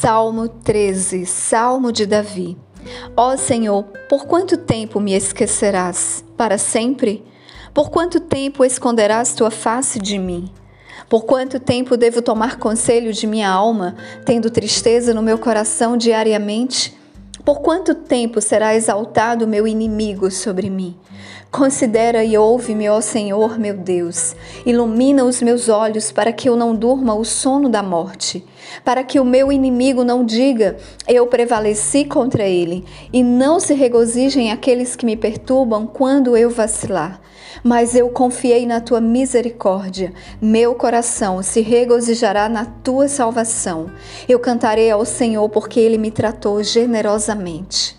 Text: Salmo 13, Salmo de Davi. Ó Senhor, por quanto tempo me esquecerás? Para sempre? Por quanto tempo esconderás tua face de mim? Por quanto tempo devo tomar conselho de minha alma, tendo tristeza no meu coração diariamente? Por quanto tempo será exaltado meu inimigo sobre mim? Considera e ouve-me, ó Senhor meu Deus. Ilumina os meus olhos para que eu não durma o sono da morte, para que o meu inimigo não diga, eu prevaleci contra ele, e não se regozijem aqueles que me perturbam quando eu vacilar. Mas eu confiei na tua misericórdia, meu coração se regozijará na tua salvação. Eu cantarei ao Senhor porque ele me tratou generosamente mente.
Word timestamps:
Salmo 0.00 0.46
13, 0.46 1.24
Salmo 1.24 1.90
de 1.90 2.04
Davi. 2.04 2.56
Ó 3.16 3.34
Senhor, 3.36 3.84
por 4.10 4.26
quanto 4.26 4.58
tempo 4.58 5.00
me 5.00 5.14
esquecerás? 5.14 6.22
Para 6.36 6.58
sempre? 6.58 7.24
Por 7.72 7.88
quanto 7.90 8.20
tempo 8.20 8.62
esconderás 8.62 9.34
tua 9.34 9.50
face 9.50 9.98
de 9.98 10.18
mim? 10.18 10.52
Por 11.08 11.24
quanto 11.24 11.58
tempo 11.58 11.96
devo 11.96 12.20
tomar 12.20 12.58
conselho 12.58 13.12
de 13.12 13.26
minha 13.26 13.48
alma, 13.48 13.96
tendo 14.24 14.50
tristeza 14.50 15.14
no 15.14 15.22
meu 15.22 15.38
coração 15.38 15.96
diariamente? 15.96 16.95
Por 17.46 17.60
quanto 17.60 17.94
tempo 17.94 18.40
será 18.40 18.74
exaltado 18.74 19.46
meu 19.46 19.68
inimigo 19.68 20.32
sobre 20.32 20.68
mim? 20.68 20.96
Considera 21.48 22.24
e 22.24 22.36
ouve-me, 22.36 22.88
ó 22.88 23.00
Senhor 23.00 23.56
meu 23.56 23.76
Deus. 23.76 24.34
Ilumina 24.66 25.24
os 25.24 25.40
meus 25.40 25.68
olhos 25.68 26.10
para 26.10 26.32
que 26.32 26.48
eu 26.48 26.56
não 26.56 26.74
durma 26.74 27.14
o 27.14 27.24
sono 27.24 27.68
da 27.68 27.84
morte, 27.84 28.44
para 28.84 29.04
que 29.04 29.20
o 29.20 29.24
meu 29.24 29.52
inimigo 29.52 30.02
não 30.02 30.24
diga, 30.24 30.76
eu 31.06 31.24
prevaleci 31.28 32.04
contra 32.04 32.42
ele, 32.42 32.84
e 33.12 33.22
não 33.22 33.60
se 33.60 33.74
regozijem 33.74 34.50
aqueles 34.50 34.96
que 34.96 35.06
me 35.06 35.16
perturbam 35.16 35.86
quando 35.86 36.36
eu 36.36 36.50
vacilar. 36.50 37.20
Mas 37.62 37.94
eu 37.94 38.10
confiei 38.10 38.66
na 38.66 38.80
tua 38.80 39.00
misericórdia, 39.00 40.12
meu 40.42 40.74
coração 40.74 41.42
se 41.42 41.60
regozijará 41.60 42.48
na 42.48 42.64
tua 42.64 43.08
salvação. 43.08 43.90
Eu 44.28 44.38
cantarei 44.38 44.90
ao 44.90 45.04
Senhor 45.04 45.48
porque 45.48 45.80
ele 45.80 45.96
me 45.96 46.10
tratou 46.10 46.62
generosamente 46.62 47.35
mente. 47.36 47.94